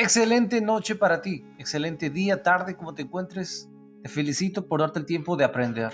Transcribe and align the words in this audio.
Excelente 0.00 0.60
noche 0.60 0.94
para 0.94 1.22
ti, 1.22 1.44
excelente 1.58 2.08
día, 2.08 2.44
tarde, 2.44 2.76
como 2.76 2.94
te 2.94 3.02
encuentres. 3.02 3.68
Te 4.04 4.08
felicito 4.08 4.68
por 4.68 4.78
darte 4.78 5.00
el 5.00 5.06
tiempo 5.06 5.36
de 5.36 5.42
aprender. 5.42 5.92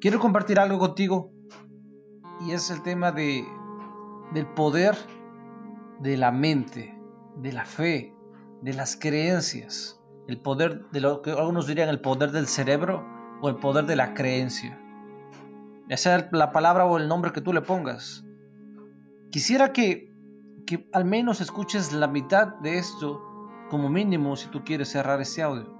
Quiero 0.00 0.18
compartir 0.18 0.58
algo 0.58 0.80
contigo 0.80 1.30
y 2.40 2.50
es 2.50 2.68
el 2.68 2.82
tema 2.82 3.12
de, 3.12 3.44
del 4.34 4.44
poder 4.44 4.96
de 6.00 6.16
la 6.16 6.32
mente, 6.32 6.92
de 7.36 7.52
la 7.52 7.64
fe, 7.64 8.12
de 8.60 8.74
las 8.74 8.96
creencias, 8.96 10.00
el 10.26 10.40
poder 10.40 10.90
de 10.90 11.00
lo 11.00 11.22
que 11.22 11.30
algunos 11.30 11.68
dirían 11.68 11.90
el 11.90 12.00
poder 12.00 12.32
del 12.32 12.48
cerebro 12.48 13.06
o 13.40 13.48
el 13.48 13.54
poder 13.54 13.86
de 13.86 13.94
la 13.94 14.14
creencia. 14.14 14.80
Ya 15.88 15.96
sea 15.96 16.28
la 16.32 16.50
palabra 16.50 16.86
o 16.86 16.98
el 16.98 17.06
nombre 17.06 17.30
que 17.30 17.40
tú 17.40 17.52
le 17.52 17.62
pongas. 17.62 18.24
Quisiera 19.30 19.72
que 19.72 20.09
que 20.64 20.88
al 20.92 21.04
menos 21.04 21.40
escuches 21.40 21.92
la 21.92 22.08
mitad 22.08 22.48
de 22.58 22.78
esto 22.78 23.22
como 23.70 23.88
mínimo 23.88 24.36
si 24.36 24.48
tú 24.48 24.64
quieres 24.64 24.88
cerrar 24.88 25.20
este 25.20 25.42
audio. 25.42 25.74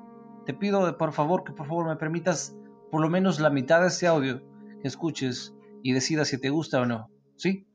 Te 0.47 0.55
pido 0.55 0.97
por 0.97 1.13
favor 1.13 1.45
que 1.45 1.53
por 1.53 1.67
favor 1.67 1.87
me 1.87 1.97
permitas 1.97 2.57
por 2.91 3.01
lo 3.01 3.09
menos 3.09 3.41
la 3.41 3.51
mitad 3.51 3.81
de 3.81 3.89
este 3.89 4.07
audio 4.07 4.43
que 4.81 4.89
escuches 4.89 5.55
y 5.83 5.93
decidas 5.93 6.29
si 6.29 6.39
te 6.39 6.51
gusta 6.51 6.81
o 6.81 6.87
no. 6.87 7.11
¿Sí? 7.37 7.67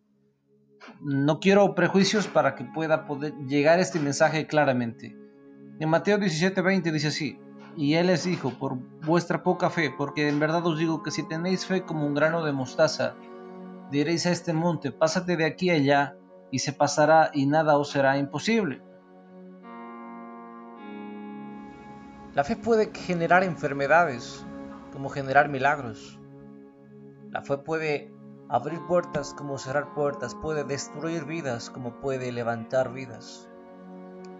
No 1.02 1.40
quiero 1.40 1.76
prejuicios 1.76 2.27
para 2.27 2.55
que 2.55 2.63
pueda 2.63 3.08
poder 3.08 3.34
llegar 3.48 3.80
este 3.80 3.99
mensaje 3.99 4.48
claramente. 4.48 5.16
En 5.80 5.90
Mateo 5.90 6.18
17:20 6.18 6.91
dice 6.91 7.08
así, 7.08 7.40
y 7.76 7.96
él 7.96 8.08
les 8.08 8.24
dijo, 8.24 8.52
por 8.52 8.77
vuestra 9.05 9.44
poca 9.44 9.70
fe, 9.70 9.94
porque 9.96 10.30
en 10.30 10.40
verdad 10.40 10.66
os 10.66 10.77
digo 10.77 11.04
que 11.04 11.12
si 11.12 11.27
tenéis 11.27 11.66
fe 11.66 11.84
como 11.84 12.05
un 12.05 12.13
grano 12.13 12.46
de 12.46 12.54
mostaza, 12.54 13.16
diréis 13.91 14.26
a 14.26 14.32
este 14.32 14.54
monte, 14.54 14.91
pásate 14.91 15.35
de 15.35 15.46
aquí 15.46 15.70
allá, 15.70 16.16
y 16.52 16.59
se 16.59 16.73
pasará 16.73 17.31
y 17.34 17.45
nada 17.45 17.77
os 17.77 17.90
será 17.90 18.17
imposible. 18.17 18.81
La 22.34 22.44
fe 22.44 22.55
puede 22.55 22.91
generar 22.93 23.43
enfermedades 23.43 24.46
como 24.91 25.10
generar 25.10 25.48
milagros. 25.49 26.20
La 27.32 27.41
fe 27.41 27.57
puede 27.57 28.12
abrir 28.49 28.79
puertas 28.88 29.34
como 29.34 29.57
cerrar 29.57 29.93
puertas, 29.93 30.35
puede 30.35 30.63
destruir 30.63 31.26
vidas 31.26 31.70
como 31.70 31.99
puede 31.99 32.32
levantar 32.32 32.91
vidas. 32.91 33.49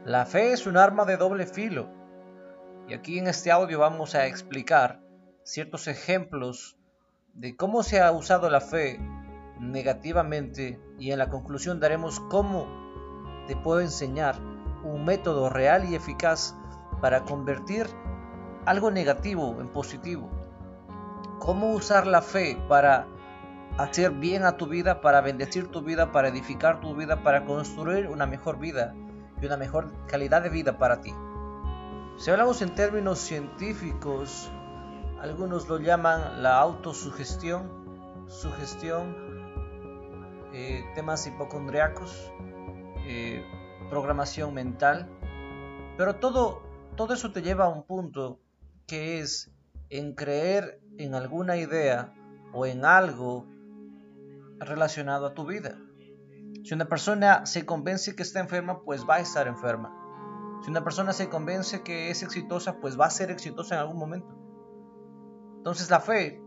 La 0.06 0.26
fe 0.26 0.52
es 0.52 0.68
un 0.68 0.78
arma 0.78 1.06
de 1.06 1.18
doble 1.18 1.48
filo. 1.48 1.90
Y 2.88 2.94
aquí 2.94 3.18
en 3.18 3.28
este 3.28 3.52
audio 3.52 3.80
vamos 3.80 4.14
a 4.14 4.28
explicar 4.28 5.02
ciertos 5.44 5.88
ejemplos 5.88 6.78
de 7.34 7.56
cómo 7.56 7.82
se 7.82 8.02
ha 8.02 8.12
usado 8.12 8.50
la 8.50 8.62
fe 8.62 9.00
negativamente 9.60 10.80
y 11.00 11.12
en 11.12 11.20
la 11.20 11.30
conclusión 11.30 11.80
daremos 11.80 12.20
cómo 12.20 12.68
te 13.48 13.56
puedo 13.56 13.82
enseñar 13.82 14.36
un 14.84 15.06
método 15.06 15.50
real 15.50 15.86
y 15.86 15.96
eficaz 15.96 16.56
para 17.02 17.24
convertir 17.24 17.88
algo 18.66 18.92
negativo 18.92 19.58
en 19.60 19.68
positivo. 19.70 20.30
Cómo 21.40 21.72
usar 21.74 22.08
la 22.08 22.22
fe 22.22 22.58
para 22.68 23.08
hacer 23.78 24.12
bien 24.12 24.44
a 24.44 24.58
tu 24.58 24.68
vida, 24.68 25.02
para 25.02 25.22
bendecir 25.22 25.70
tu 25.70 25.82
vida, 25.82 26.12
para 26.12 26.30
edificar 26.30 26.80
tu 26.80 26.96
vida, 26.96 27.24
para 27.24 27.46
construir 27.46 28.08
una 28.08 28.26
mejor 28.26 28.58
vida 28.58 28.96
y 29.42 29.46
una 29.46 29.58
mejor 29.58 29.92
calidad 30.08 30.42
de 30.42 30.50
vida 30.50 30.78
para 30.78 31.02
ti. 31.02 31.14
Si 32.18 32.32
hablamos 32.32 32.62
en 32.62 32.74
términos 32.74 33.20
científicos, 33.20 34.50
algunos 35.22 35.68
lo 35.68 35.80
llaman 35.80 36.42
la 36.42 36.58
autosugestión, 36.58 37.70
sugestión, 38.28 39.16
eh, 40.58 40.86
temas 40.96 41.28
hipocondriacos, 41.28 42.32
eh, 43.06 43.44
programación 43.90 44.54
mental, 44.54 45.10
pero 45.98 46.16
todo, 46.16 46.64
todo 46.96 47.14
eso 47.14 47.34
te 47.34 47.42
lleva 47.42 47.66
a 47.66 47.68
un 47.68 47.84
punto 47.84 48.40
que 48.88 49.20
es 49.20 49.52
en 49.90 50.16
creer 50.16 50.80
en 50.98 51.14
alguna 51.14 51.58
idea 51.58 52.14
o 52.54 52.66
en 52.66 52.86
algo 52.86 53.46
relacionado 54.58 55.26
a 55.26 55.34
tu 55.34 55.46
vida. 55.46 55.78
Si 56.64 56.74
una 56.74 56.86
persona 56.86 57.46
se 57.46 57.66
convence 57.66 58.16
que 58.16 58.24
está 58.24 58.40
enferma, 58.40 58.82
pues 58.82 59.06
va 59.06 59.16
a 59.16 59.20
estar 59.20 59.48
enferma. 59.48 59.94
Si 60.64 60.72
una 60.72 60.86
persona 60.86 61.12
se 61.12 61.28
convence 61.28 61.84
que 61.84 62.12
es 62.12 62.24
exitosa, 62.24 62.80
pues 62.80 62.98
va 62.98 63.08
a 63.08 63.10
ser 63.10 63.30
exitosa 63.30 63.76
en 63.76 63.82
algún 63.82 63.98
momento. 63.98 64.34
Entonces 65.58 65.90
la 65.90 66.00
fe, 66.00 66.42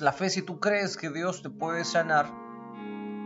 la 0.00 0.12
fe 0.12 0.30
si 0.30 0.42
tú 0.42 0.58
crees 0.58 0.96
que 0.96 1.10
Dios 1.10 1.42
te 1.42 1.50
puede 1.50 1.84
sanar, 1.84 2.47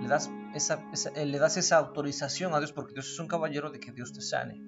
le 0.02 0.08
das 0.08 0.30
esa, 0.54 0.84
eh, 1.14 1.24
le 1.24 1.38
das 1.38 1.56
esa 1.56 1.76
autorización 1.76 2.54
a 2.54 2.58
Dios 2.58 2.72
porque 2.72 2.94
Dios 2.94 3.10
es 3.10 3.18
un 3.18 3.28
caballero 3.28 3.70
de 3.70 3.80
que 3.80 3.92
Dios 3.92 4.12
te 4.12 4.20
sane. 4.20 4.60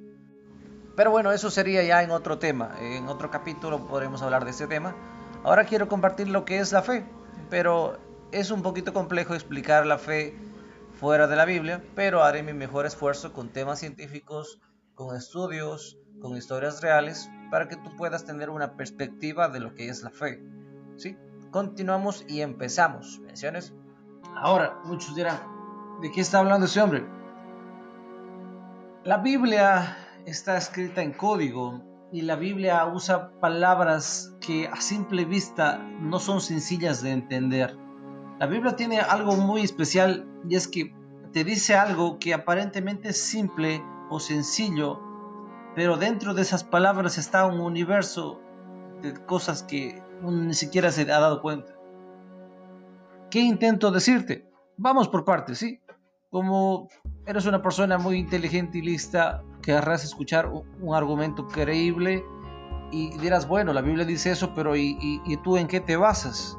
Pero 0.97 1.11
bueno, 1.11 1.33
eso 1.33 1.51
sería 1.51 1.83
ya 1.83 2.03
en 2.03 2.13
otro 2.13 2.39
tema. 2.39 2.77
En 2.81 3.09
otro 3.09 3.31
capítulo 3.31 3.87
podremos 3.89 4.23
hablar 4.23 4.45
de 4.45 4.53
este 4.53 4.67
tema. 4.69 4.95
Ahora 5.43 5.65
quiero 5.65 5.89
compartir 5.89 6.29
lo 6.29 6.45
que 6.45 6.59
es 6.59 6.73
la 6.73 6.83
fe, 6.83 7.05
pero 7.51 7.99
es 8.31 8.51
un 8.51 8.63
poquito 8.63 8.93
complejo 8.93 9.35
explicar 9.35 9.87
la 9.87 9.99
fe 9.99 10.37
fuera 10.99 11.27
de 11.27 11.37
la 11.37 11.45
Biblia, 11.45 11.83
pero 11.95 12.23
haré 12.23 12.43
mi 12.43 12.53
mejor 12.53 12.87
esfuerzo 12.87 13.33
con 13.33 13.49
temas 13.49 13.81
científicos, 13.81 14.61
con 14.95 15.17
estudios, 15.17 15.99
con 16.21 16.37
historias 16.37 16.81
reales, 16.81 17.29
para 17.51 17.69
que 17.69 17.77
tú 17.77 17.95
puedas 17.97 18.25
tener 18.25 18.49
una 18.49 18.77
perspectiva 18.77 19.49
de 19.49 19.61
lo 19.61 19.75
que 19.75 19.89
es 19.89 20.03
la 20.03 20.11
fe. 20.11 20.43
¿Sí? 20.97 21.17
Continuamos 21.51 22.25
y 22.29 22.41
empezamos. 22.41 23.21
Menciones. 23.21 23.75
Ahora, 24.37 24.81
muchos 24.85 25.15
dirán, 25.15 25.39
¿de 26.01 26.11
qué 26.11 26.21
está 26.21 26.41
hablando 26.41 26.67
ese 26.67 26.81
hombre? 26.81 27.07
La 29.05 29.19
Biblia 29.19 29.97
está 30.27 30.57
escrita 30.57 31.03
en 31.03 31.13
código 31.13 31.83
y 32.11 32.23
la 32.23 32.37
Biblia 32.37 32.87
usa 32.87 33.31
palabras 33.41 34.35
que 34.41 34.69
a 34.69 34.81
simple 34.81 35.25
vista 35.25 35.79
no 35.79 36.19
son 36.19 36.41
sencillas 36.41 37.03
de 37.03 37.13
entender. 37.13 37.77
La 38.39 38.47
Biblia 38.47 38.77
tiene 38.77 39.01
algo 39.01 39.37
muy 39.37 39.63
especial 39.63 40.27
y 40.49 40.57
es 40.57 40.69
que 40.69 40.95
te 41.33 41.45
dice 41.45 41.75
algo 41.75 42.19
que 42.19 42.35
aparentemente 42.35 43.11
es 43.11 43.21
simple 43.21 43.85
o 44.11 44.21
sencillo, 44.21 45.01
pero 45.75 45.97
dentro 45.97 46.35
de 46.35 46.43
esas 46.43 46.65
palabras 46.65 47.19
está 47.19 47.47
un 47.47 47.61
universo 47.61 48.41
de 49.03 49.15
cosas 49.27 49.63
que 49.63 50.03
uno 50.23 50.45
ni 50.45 50.55
siquiera 50.55 50.91
se 50.91 51.03
ha 51.03 51.21
dado 51.21 51.43
cuenta. 51.43 51.74
¿Qué 53.35 53.41
intento 53.41 53.91
decirte? 53.91 54.49
Vamos 54.77 55.09
por 55.09 55.25
partes, 55.25 55.59
¿sí? 55.59 55.81
Como 56.31 56.89
eres 57.27 57.47
una 57.47 57.61
persona 57.61 57.99
muy 57.99 58.17
inteligente 58.17 58.79
y 58.79 58.83
lista, 58.83 59.43
querrás 59.61 60.05
escuchar 60.05 60.47
un, 60.47 60.95
argumento 60.95 61.49
creíble 61.49 62.25
y 62.93 63.11
dirás, 63.19 63.49
bueno, 63.49 63.73
la 63.73 63.81
Biblia 63.81 64.05
dice 64.05 64.31
eso, 64.31 64.55
pero 64.55 64.77
¿y, 64.77 64.97
y 65.01 65.37
tú 65.39 65.57
en 65.57 65.67
qué 65.67 65.81
te 65.81 65.97
basas? 65.97 66.57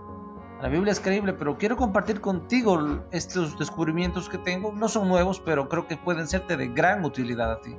La 0.61 0.67
Biblia 0.67 0.91
es 0.91 0.99
creíble, 0.99 1.31
pero 1.31 1.57
quiero 1.57 1.77
compartir 1.77 2.19
contigo 2.19 3.05
estos 3.11 3.57
descubrimientos 3.57 4.27
que 4.27 4.37
tengo. 4.37 4.73
No 4.73 4.89
son 4.89 5.07
nuevos, 5.07 5.39
pero 5.39 5.69
creo 5.69 5.87
que 5.87 5.95
pueden 5.95 6.27
serte 6.27 6.57
de 6.57 6.67
gran 6.67 7.05
utilidad 7.05 7.53
a 7.53 7.61
ti. 7.61 7.73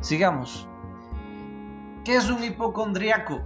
Sigamos. 0.00 0.66
¿Qué 2.02 2.16
es 2.16 2.30
un 2.30 2.42
hipocondriaco? 2.42 3.42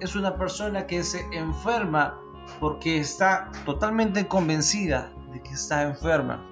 Es 0.00 0.16
una 0.16 0.38
persona 0.38 0.86
que 0.86 1.04
se 1.04 1.20
enferma 1.32 2.18
porque 2.58 2.98
está 2.98 3.50
totalmente 3.64 4.26
convencida 4.26 5.12
de 5.32 5.42
que 5.42 5.50
está 5.50 5.82
enferma. 5.82 6.46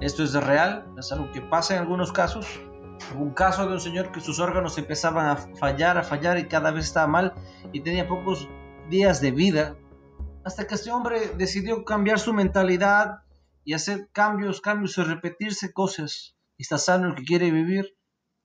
Esto 0.00 0.22
es 0.22 0.34
real, 0.34 0.86
es 0.98 1.10
algo 1.12 1.30
que 1.32 1.40
pasa 1.40 1.74
en 1.74 1.80
algunos 1.80 2.12
casos. 2.12 2.46
Un 3.14 3.30
caso 3.30 3.66
de 3.66 3.74
un 3.74 3.80
señor 3.80 4.12
que 4.12 4.20
sus 4.20 4.40
órganos 4.40 4.78
empezaban 4.78 5.26
a 5.26 5.36
fallar, 5.36 5.98
a 5.98 6.02
fallar 6.02 6.38
y 6.38 6.48
cada 6.48 6.70
vez 6.70 6.86
estaba 6.86 7.06
mal 7.06 7.34
y 7.72 7.80
tenía 7.80 8.08
pocos 8.08 8.48
días 8.88 9.20
de 9.20 9.30
vida. 9.30 9.76
Hasta 10.44 10.66
que 10.66 10.74
este 10.74 10.90
hombre 10.90 11.32
decidió 11.36 11.84
cambiar 11.84 12.18
su 12.18 12.32
mentalidad 12.32 13.22
y 13.64 13.74
hacer 13.74 14.08
cambios, 14.12 14.60
cambios 14.60 14.96
y 14.98 15.02
repetirse 15.02 15.72
cosas. 15.72 16.36
Está 16.58 16.78
sano 16.78 17.08
el 17.08 17.14
que 17.14 17.24
quiere 17.24 17.50
vivir. 17.50 17.96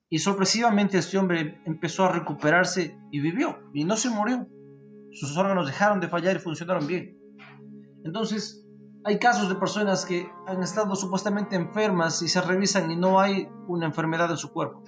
Y 0.10 0.20
sorpresivamente 0.20 0.98
este 0.98 1.18
hombre 1.18 1.62
empezó 1.66 2.06
a 2.06 2.12
recuperarse 2.12 2.98
y 3.12 3.22
vivió 3.22 3.60
y 3.74 3.86
no 3.86 3.96
se 3.96 4.10
murió 4.10 4.48
sus 5.12 5.38
órganos 5.38 5.68
dejaron 5.68 6.00
de 6.00 6.08
fallar 6.08 6.38
y 6.38 6.40
funcionaron 6.40 6.88
bien. 6.88 7.18
Entonces, 8.04 8.66
hay 9.04 9.20
casos 9.20 9.50
de 9.50 9.56
personas 9.56 10.06
que 10.06 10.30
han 10.48 10.62
estado 10.62 10.96
supuestamente 10.96 11.56
enfermas 11.56 12.22
y 12.22 12.28
se 12.28 12.42
revisan 12.42 12.92
y 12.92 12.96
no 12.96 13.20
hay 13.20 13.50
una 13.68 13.86
enfermedad 13.86 14.30
en 14.32 14.38
su 14.38 14.52
cuerpo. 14.52 14.84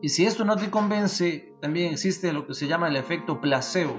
Y 0.00 0.10
si 0.10 0.26
esto 0.26 0.44
no 0.44 0.56
te 0.56 0.70
convence, 0.70 1.54
también 1.60 1.92
existe 1.92 2.32
lo 2.32 2.46
que 2.46 2.54
se 2.54 2.68
llama 2.68 2.88
el 2.88 2.96
efecto 2.96 3.40
placebo. 3.40 3.98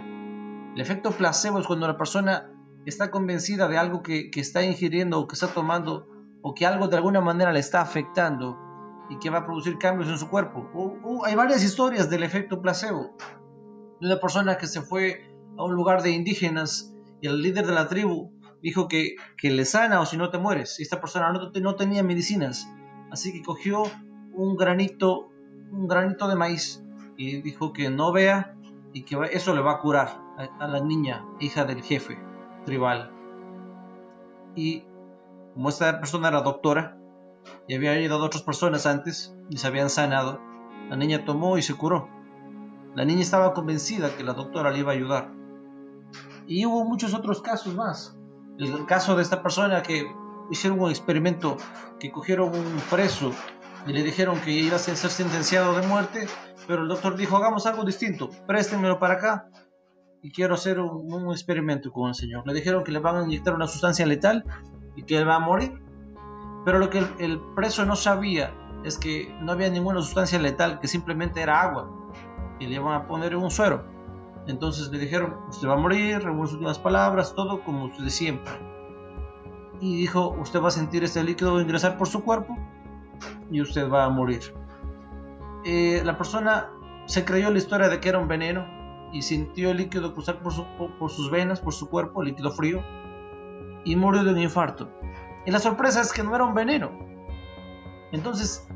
El 0.73 0.79
efecto 0.79 1.11
placebo 1.11 1.59
es 1.59 1.67
cuando 1.67 1.87
la 1.87 1.97
persona 1.97 2.53
está 2.85 3.11
convencida 3.11 3.67
de 3.67 3.77
algo 3.77 4.01
que, 4.01 4.29
está 4.35 4.63
ingiriendo 4.63 5.19
o 5.19 5.27
que 5.27 5.33
está 5.33 5.47
tomando 5.47 6.07
o 6.41 6.53
que 6.53 6.65
algo 6.65 6.87
de 6.87 6.95
alguna 6.95 7.19
manera 7.19 7.51
le 7.51 7.59
está 7.59 7.81
afectando 7.81 8.57
y 9.09 9.17
que 9.19 9.29
va 9.29 9.39
a 9.39 9.45
producir 9.45 9.77
cambios 9.77 10.07
en 10.07 10.17
su 10.17 10.29
cuerpo. 10.29 10.69
hay 11.25 11.35
varias 11.35 11.63
historias 11.63 12.09
del 12.09 12.23
efecto 12.23 12.61
placebo 12.61 13.17
de 13.99 14.07
una 14.07 14.19
persona 14.19 14.57
que 14.57 14.67
se 14.67 14.81
fue 14.81 15.29
a 15.57 15.63
un 15.63 15.73
lugar 15.73 16.03
de 16.03 16.11
indígenas 16.11 16.93
y 17.21 17.27
el 17.27 17.41
líder 17.41 17.65
de 17.65 17.73
la 17.73 17.87
tribu 17.87 18.31
dijo 18.61 18.87
que, 18.87 19.15
que 19.37 19.51
le 19.51 19.65
sana 19.65 20.01
o 20.01 20.05
si 20.05 20.17
no 20.17 20.29
te 20.29 20.37
mueres. 20.37 20.79
Y 20.79 20.83
esta 20.83 20.99
persona 20.99 21.31
no, 21.31 21.51
no 21.51 21.75
tenía 21.75 22.03
medicinas 22.03 22.67
Así 23.11 23.33
que 23.33 23.41
cogió 23.41 23.83
un 24.33 24.55
granito, 24.55 25.29
un 25.71 25.87
granito 25.87 26.27
de 26.27 26.35
maíz 26.35 26.83
y 27.17 27.41
dijo 27.41 27.73
que 27.73 27.89
no 27.89 28.11
vea 28.11 28.55
y 28.93 29.03
que 29.03 29.17
eso 29.31 29.55
le 29.55 29.61
va 29.61 29.73
a 29.73 29.79
curar 29.79 30.21
a, 30.37 30.67
la 30.67 30.79
niña, 30.79 31.25
hija 31.39 31.65
del 31.65 31.81
jefe 31.81 32.17
tribal. 32.65 33.11
Y 34.55 34.83
como 35.53 35.69
esta 35.69 35.99
persona 35.99 36.29
era 36.29 36.41
doctora 36.41 36.97
y 37.67 37.75
había 37.75 37.91
ayudado 37.91 38.23
a 38.23 38.27
otras 38.27 38.43
personas 38.43 38.85
antes 38.85 39.35
y 39.49 39.57
se 39.57 39.67
habían 39.67 39.89
sanado, 39.89 40.39
la 40.89 40.95
niña 40.95 41.25
tomó 41.25 41.57
y 41.57 41.61
se 41.61 41.75
curó. 41.75 42.09
La 42.95 43.05
niña 43.05 43.21
estaba 43.21 43.53
convencida 43.53 44.15
que 44.15 44.23
la 44.23 44.33
doctora 44.33 44.71
le 44.71 44.79
iba 44.79 44.91
a 44.91 44.95
ayudar. 44.95 45.31
Y 46.47 46.65
hubo 46.65 46.83
muchos 46.85 47.13
otros 47.13 47.41
casos 47.41 47.75
más. 47.75 48.17
El 48.57 48.85
caso 48.85 49.15
de 49.15 49.21
esta 49.21 49.41
persona 49.43 49.83
que 49.83 50.11
hicieron 50.49 50.79
un 50.79 50.89
experimento, 50.89 51.57
que 51.99 52.11
cogieron 52.11 52.49
un 52.49 52.81
preso 52.89 53.31
y 53.85 53.93
le 53.93 54.03
dijeron 54.03 54.39
que 54.41 54.51
iba 54.51 54.75
a 54.75 54.79
ser 54.79 54.95
sentenciado 54.97 55.75
de 55.75 55.87
muerte, 55.87 56.27
pero 56.67 56.81
el 56.81 56.89
doctor 56.89 57.15
dijo, 57.15 57.37
hagamos 57.37 57.65
algo 57.65 57.83
distinto, 57.83 58.29
préstenmelo 58.47 58.99
para 58.99 59.15
acá 59.15 59.49
y 60.21 60.31
quiero 60.31 60.55
hacer 60.55 60.79
un, 60.79 61.31
experimento 61.31 61.91
con 61.91 62.09
el 62.09 62.15
señor. 62.15 62.45
Le 62.45 62.53
dijeron 62.53 62.83
que 62.83 62.91
le 62.91 62.99
van 62.99 63.15
a 63.15 63.23
inyectar 63.23 63.53
una 63.53 63.67
sustancia 63.67 64.05
letal 64.05 64.43
y 64.95 65.03
que 65.03 65.17
él 65.17 65.27
va 65.27 65.35
a 65.35 65.39
morir, 65.39 65.81
pero 66.65 66.79
lo 66.79 66.89
que 66.89 67.05
el, 67.19 67.39
preso 67.55 67.85
no 67.85 67.95
sabía 67.95 68.53
es 68.83 68.97
que 68.97 69.33
no 69.41 69.51
había 69.51 69.69
ninguna 69.69 70.01
sustancia 70.01 70.39
letal, 70.39 70.79
que 70.79 70.87
simplemente 70.87 71.41
era 71.41 71.61
agua 71.61 71.98
y 72.59 72.67
le 72.67 72.75
iban 72.75 72.93
a 72.93 73.07
poner 73.07 73.35
un 73.35 73.49
suero. 73.49 73.83
Entonces 74.47 74.91
le 74.91 74.99
dijeron, 74.99 75.35
usted 75.47 75.67
va 75.67 75.73
a 75.73 75.77
morir, 75.77 76.23
revuelve 76.23 76.47
sus 76.47 76.53
últimas 76.53 76.79
palabras, 76.79 77.33
todo 77.35 77.63
como 77.63 77.85
usted 77.85 78.07
siempre. 78.09 78.51
Y 79.79 79.95
dijo, 79.95 80.29
usted 80.39 80.61
va 80.61 80.69
a 80.69 80.71
sentir 80.71 81.03
este 81.03 81.23
líquido 81.23 81.61
ingresar 81.61 81.97
por 81.97 82.07
su 82.07 82.23
cuerpo 82.23 82.57
y 83.51 83.61
usted 83.61 83.89
va 83.89 84.05
a 84.05 84.09
morir. 84.09 84.53
Eh, 85.65 86.01
la 86.03 86.17
persona 86.17 86.69
se 87.05 87.25
creyó 87.25 87.49
la 87.51 87.57
historia 87.57 87.89
de 87.89 87.99
que 87.99 88.09
era 88.09 88.19
un 88.19 88.27
veneno 88.27 88.65
y 89.11 89.21
sintió 89.21 89.71
el 89.71 89.77
líquido 89.77 90.13
cruzar 90.13 90.41
por, 90.41 90.53
por 90.97 91.09
sus 91.09 91.31
venas, 91.31 91.59
por 91.59 91.73
su 91.73 91.89
cuerpo, 91.89 92.23
líquido 92.23 92.51
frío, 92.51 92.83
y 93.83 93.95
murió 93.95 94.23
de 94.23 94.31
un 94.31 94.39
infarto. 94.39 94.89
Y 95.45 95.51
la 95.51 95.59
sorpresa 95.59 96.01
es 96.01 96.11
que 96.11 96.23
no 96.23 96.35
era 96.35 96.45
un 96.45 96.53
veneno. 96.53 96.91
Entonces, 98.11 98.67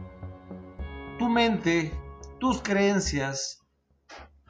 tu 1.20 1.30
mente, 1.30 1.94
tus 2.40 2.62
creencias 2.62 3.63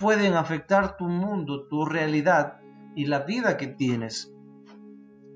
pueden 0.04 0.34
afectar 0.34 0.98
tu 0.98 1.06
mundo, 1.06 1.68
tu 1.70 1.86
realidad 1.86 2.60
y 2.94 3.06
la 3.06 3.20
vida 3.22 3.56
que 3.56 3.68
tienes. 3.68 4.34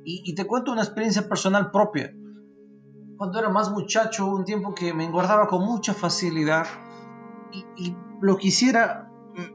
Y, 0.03 0.23
y 0.25 0.35
te 0.35 0.45
cuento 0.45 0.73
una 0.73 0.83
experiencia 0.83 1.27
personal 1.27 1.71
propia 1.71 2.13
cuando 3.17 3.39
era 3.39 3.49
más 3.49 3.71
muchacho, 3.71 4.27
un 4.27 4.45
tiempo 4.45 4.73
que 4.75 4.93
me 4.93 5.03
engordaba 5.03 5.47
con 5.47 5.65
mucha 5.65 5.93
facilidad 5.93 6.67
y, 7.75 7.95
lo 8.21 8.37
que 8.37 8.47
hiciera, 8.47 9.11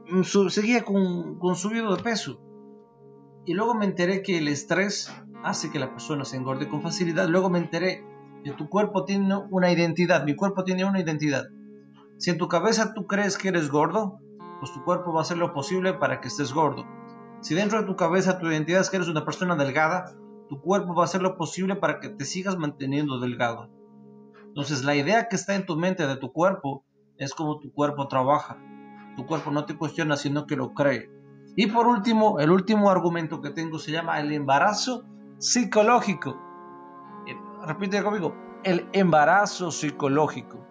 mm, 0.09 0.19
mm, 0.19 0.49
seguía 0.49 0.83
con, 0.83 1.39
con 1.39 1.55
subido 1.55 1.95
de 1.95 2.03
peso. 2.03 2.39
Y 3.45 3.53
luego 3.53 3.73
me 3.73 3.85
enteré 3.85 4.21
que 4.21 4.37
el 4.37 4.47
estrés 4.47 5.11
hace 5.43 5.69
que 5.69 5.79
la 5.79 5.91
persona 5.91 6.23
se 6.23 6.37
engorde 6.37 6.69
con 6.69 6.81
facilidad. 6.81 7.27
Luego 7.27 7.49
me 7.49 7.59
enteré 7.59 8.05
que 8.43 8.51
tu 8.51 8.69
cuerpo 8.69 9.05
tiene 9.05 9.35
una 9.49 9.71
identidad, 9.71 10.25
mi 10.25 10.35
cuerpo 10.35 10.63
tiene 10.63 10.85
una 10.85 11.01
identidad. 11.01 11.45
Si 12.17 12.29
en 12.29 12.37
tu 12.37 12.47
cabeza 12.47 12.93
tú 12.93 13.05
crees 13.05 13.37
que 13.37 13.49
eres 13.49 13.69
gordo, 13.69 14.19
pues 14.63 14.71
tu 14.71 14.85
cuerpo 14.85 15.11
va 15.11 15.19
a 15.19 15.23
hacer 15.23 15.35
lo 15.35 15.53
posible 15.53 15.93
para 15.93 16.21
que 16.21 16.29
estés 16.29 16.53
gordo. 16.53 16.85
Si 17.41 17.53
dentro 17.53 17.81
de 17.81 17.85
tu 17.85 17.97
cabeza 17.97 18.39
tu 18.39 18.47
identidad 18.47 18.79
es 18.79 18.89
que 18.89 18.95
eres 18.95 19.09
una 19.09 19.25
persona 19.25 19.57
delgada, 19.57 20.15
tu 20.47 20.61
cuerpo 20.61 20.95
va 20.95 21.01
a 21.01 21.03
hacer 21.03 21.21
lo 21.21 21.35
posible 21.35 21.75
para 21.75 21.99
que 21.99 22.07
te 22.07 22.23
sigas 22.23 22.57
manteniendo 22.57 23.19
delgado. 23.19 23.67
Entonces 24.45 24.85
la 24.85 24.95
idea 24.95 25.27
que 25.27 25.35
está 25.35 25.55
en 25.55 25.65
tu 25.65 25.75
mente 25.75 26.07
de 26.07 26.15
tu 26.15 26.31
cuerpo 26.31 26.85
es 27.17 27.33
como 27.33 27.59
tu 27.59 27.73
cuerpo 27.73 28.07
trabaja. 28.07 28.57
Tu 29.17 29.25
cuerpo 29.25 29.51
no 29.51 29.65
te 29.65 29.77
cuestiona, 29.77 30.15
sino 30.15 30.47
que 30.47 30.55
lo 30.55 30.73
cree. 30.73 31.11
Y 31.57 31.67
por 31.67 31.85
último, 31.85 32.39
el 32.39 32.49
último 32.49 32.89
argumento 32.89 33.41
que 33.41 33.49
tengo 33.49 33.79
se 33.79 33.91
llama 33.91 34.21
el 34.21 34.31
embarazo 34.31 35.03
psicológico. 35.39 36.39
Eh, 37.27 37.35
repite 37.65 38.01
conmigo, 38.01 38.33
el 38.63 38.87
embarazo 38.93 39.71
psicológico. 39.71 40.65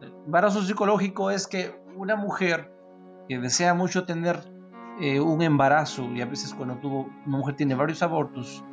El 0.00 0.14
embarazo 0.26 0.62
psicológico 0.62 1.32
es 1.32 1.48
que 1.48 1.74
una 1.96 2.14
mujer 2.14 2.75
que 3.28 3.38
desea 3.38 3.74
mucho 3.74 4.04
tener 4.04 4.40
eh, 5.00 5.20
un 5.20 5.42
embarazo, 5.42 6.04
y 6.12 6.20
a 6.20 6.26
veces 6.26 6.54
cuando 6.54 6.78
una 6.82 7.38
mujer 7.38 7.56
tiene 7.56 7.74
varios 7.74 8.02
abortos, 8.02 8.64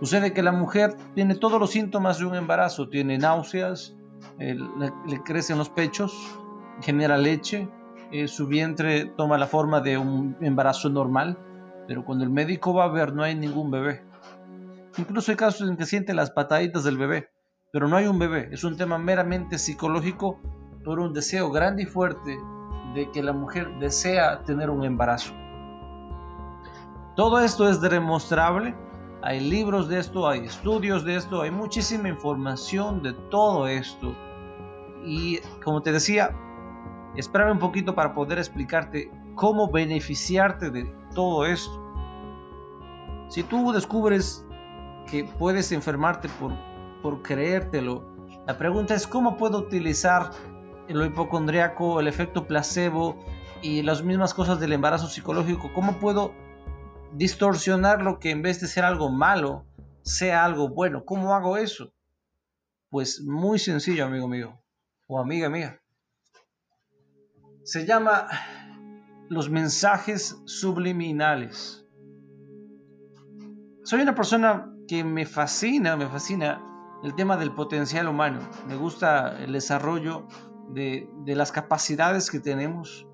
Sucede 0.00 0.32
que 0.32 0.42
la 0.42 0.52
mujer 0.52 0.96
tiene 1.14 1.34
todos 1.34 1.58
los 1.58 1.70
síntomas 1.70 2.18
de 2.18 2.24
un 2.24 2.36
embarazo, 2.36 2.88
tiene 2.88 3.18
náuseas, 3.18 3.96
le, 4.38 5.22
crecen 5.24 5.58
los 5.58 5.70
pechos, 5.70 6.38
genera 6.80 7.18
leche, 7.18 7.68
eh, 8.12 8.28
su 8.28 8.46
vientre 8.46 9.06
toma 9.16 9.38
la 9.38 9.48
forma 9.48 9.80
de 9.80 9.98
un 9.98 10.36
embarazo 10.40 10.88
normal, 10.88 11.36
pero 11.88 12.04
cuando 12.04 12.22
el 12.22 12.30
médico 12.30 12.72
va 12.72 12.84
a 12.84 12.88
ver 12.88 13.12
no 13.12 13.24
hay 13.24 13.34
ningún 13.34 13.72
bebé. 13.72 14.04
Incluso 14.98 15.32
hay 15.32 15.36
casos 15.36 15.68
en 15.68 15.76
que 15.76 15.84
siente 15.84 16.14
las 16.14 16.30
pataditas 16.30 16.84
del 16.84 16.96
bebé, 16.96 17.30
pero 17.72 17.88
no 17.88 17.96
hay 17.96 18.06
un 18.06 18.20
bebé. 18.20 18.50
Es 18.52 18.62
un 18.62 18.76
tema 18.76 18.98
meramente 18.98 19.58
psicológico 19.58 20.40
por 20.84 21.00
un 21.00 21.12
deseo 21.12 21.50
grande 21.50 21.82
y 21.82 21.86
fuerte 21.86 22.38
de 22.94 23.10
que 23.10 23.22
la 23.22 23.32
mujer 23.32 23.78
desea 23.78 24.42
tener 24.44 24.70
un 24.70 24.84
embarazo. 24.84 25.32
Todo 27.14 27.40
esto 27.40 27.68
es 27.68 27.80
demostrable 27.80 28.74
hay 29.20 29.40
libros 29.40 29.88
de 29.88 29.98
esto, 29.98 30.28
hay 30.28 30.44
estudios 30.44 31.04
de 31.04 31.16
esto, 31.16 31.42
hay 31.42 31.50
muchísima 31.50 32.08
información 32.08 33.02
de 33.02 33.12
todo 33.12 33.66
esto. 33.66 34.14
Y 35.04 35.38
como 35.64 35.82
te 35.82 35.90
decía, 35.90 36.30
espérame 37.16 37.52
un 37.52 37.58
poquito 37.58 37.94
para 37.94 38.14
poder 38.14 38.38
explicarte 38.38 39.10
cómo 39.34 39.70
beneficiarte 39.70 40.70
de 40.70 40.84
todo 41.14 41.46
esto. 41.46 41.84
Si 43.28 43.42
tú 43.42 43.72
descubres 43.72 44.46
que 45.10 45.24
puedes 45.24 45.72
enfermarte 45.72 46.28
por, 46.40 46.52
por 47.02 47.22
creértelo, 47.22 48.04
la 48.46 48.56
pregunta 48.56 48.94
es 48.94 49.06
cómo 49.06 49.36
puedo 49.36 49.58
utilizar 49.58 50.30
el 50.88 51.04
hipocondriaco, 51.04 52.00
el 52.00 52.08
efecto 52.08 52.46
placebo 52.46 53.16
y 53.62 53.82
las 53.82 54.02
mismas 54.02 54.34
cosas 54.34 54.60
del 54.60 54.72
embarazo 54.72 55.08
psicológico, 55.08 55.72
cómo 55.74 55.98
puedo 55.98 56.32
distorsionar 57.12 58.02
lo 58.02 58.18
que 58.18 58.30
en 58.30 58.42
vez 58.42 58.60
de 58.60 58.66
ser 58.66 58.84
algo 58.84 59.10
malo, 59.10 59.66
sea 60.02 60.44
algo 60.44 60.68
bueno. 60.68 61.04
¿Cómo 61.04 61.34
hago 61.34 61.56
eso? 61.56 61.92
Pues 62.90 63.20
muy 63.22 63.58
sencillo, 63.58 64.06
amigo 64.06 64.28
mío 64.28 64.60
o 65.06 65.18
amiga 65.18 65.48
mía. 65.48 65.80
Se 67.64 67.84
llama 67.84 68.28
los 69.28 69.50
mensajes 69.50 70.40
subliminales. 70.46 71.86
Soy 73.84 74.00
una 74.00 74.14
persona 74.14 74.72
que 74.86 75.04
me 75.04 75.26
fascina, 75.26 75.96
me 75.96 76.06
fascina 76.06 76.62
el 77.02 77.14
tema 77.14 77.36
del 77.36 77.52
potencial 77.52 78.08
humano. 78.08 78.40
Me 78.66 78.76
gusta 78.76 79.38
el 79.38 79.52
desarrollo 79.52 80.28
de, 80.72 81.08
las 81.26 81.52
capacidades 81.52 82.30
que 82.30 82.40
tenemos. 82.40 83.06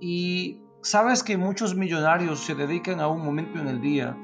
Y 0.00 0.62
Sabes 0.82 1.22
que 1.22 1.36
muchos 1.36 1.74
millonarios 1.74 2.40
se 2.40 2.54
dedican 2.54 3.00
a 3.00 3.08
un 3.08 3.22
momento 3.22 3.58
en 3.58 3.68
el 3.68 3.82
día 3.82 4.16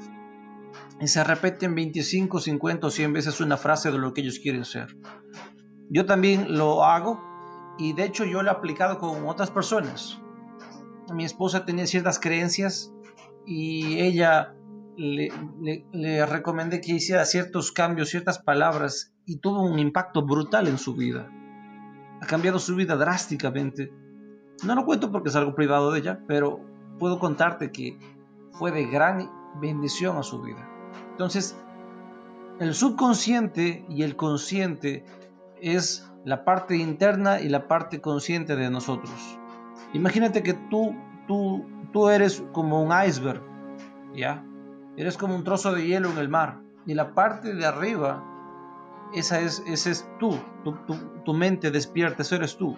y 0.99 1.07
se 1.07 1.23
repiten 1.23 1.75
25, 1.75 2.41
50 2.41 2.87
o 2.87 2.91
100 2.91 3.13
veces 3.13 3.41
una 3.43 3.59
frase 3.59 3.91
de 3.91 3.99
lo 3.99 4.15
que 4.15 4.23
ellos 4.23 4.39
quieren 4.39 4.65
ser. 4.65 4.97
Yo 5.91 6.07
también 6.07 6.57
lo 6.57 6.83
hago 6.83 7.21
y 7.79 7.93
de 7.93 8.05
hecho 8.05 8.25
yo 8.25 8.43
lo 8.43 8.49
he 8.49 8.55
aplicado 8.55 8.99
con 8.99 9.29
otras 9.29 9.51
personas. 9.51 10.19
Mi 11.13 11.27
esposa 11.27 11.67
tenía 11.67 11.87
ciertas 11.87 12.19
creencias 12.19 12.91
y 13.47 14.01
ella 14.01 14.55
le, 14.97 15.29
le, 15.93 16.25
recomendé 16.25 16.81
que 16.81 16.93
hiciera 16.93 17.27
ciertos 17.27 17.71
cambios, 17.71 18.09
ciertas 18.09 18.39
palabras 18.39 19.13
y 19.27 19.41
tuvo 19.41 19.63
un 19.63 19.79
impacto 19.79 20.25
brutal 20.25 20.69
en 20.69 20.79
su 20.79 20.95
vida. 20.95 21.31
Ha 22.21 22.27
cambiado 22.27 22.59
su 22.59 22.75
vida 22.75 22.97
drásticamente 22.97 23.93
no 24.65 24.75
lo 24.75 24.85
cuento 24.85 25.13
porque 25.13 25.29
es 25.29 25.37
algo 25.37 25.55
privado 25.55 25.93
de 25.93 26.01
ella, 26.01 26.21
pero 26.27 26.61
puedo 26.99 27.19
contarte 27.19 27.71
que 27.71 27.99
fue 28.53 28.73
de 28.73 28.87
gran 28.87 29.31
bendición 29.61 30.17
a 30.17 30.23
su 30.23 30.41
vida. 30.41 30.67
Entonces, 31.11 31.57
el 32.59 32.75
subconsciente 32.75 33.85
y 33.89 34.03
el 34.03 34.17
consciente 34.17 35.05
es 35.61 36.11
la 36.25 36.45
parte 36.45 36.77
interna 36.77 37.41
y 37.41 37.49
la 37.49 37.69
parte 37.69 38.01
consciente 38.01 38.57
de 38.57 38.71
nosotros. 38.71 39.39
Imagínate 39.93 40.43
que 40.43 40.55
tú, 40.55 40.95
tú, 41.27 41.67
tú 41.93 42.09
eres 42.09 42.43
como 42.53 42.83
un 42.83 42.93
iceberg, 43.07 43.43
¿ya? 44.15 44.45
Eres 44.97 45.19
como 45.19 45.35
un 45.35 45.45
trozo 45.45 45.73
de 45.73 45.87
hielo 45.87 46.11
en 46.11 46.19
el 46.19 46.29
mar. 46.29 46.61
Y 46.87 46.95
la 46.95 47.15
parte 47.15 47.55
de 47.55 47.67
arriba, 47.67 48.25
esa 49.15 49.41
es, 49.41 49.63
ese 49.67 49.91
es 49.91 50.09
tú, 50.19 50.39
tu, 50.65 50.77
tu, 51.25 51.35
mente 51.35 51.71
despierta, 51.71 52.23
eres 52.35 52.57
tú 52.57 52.77